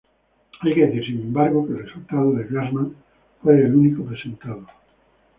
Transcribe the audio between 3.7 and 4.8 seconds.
único presentado.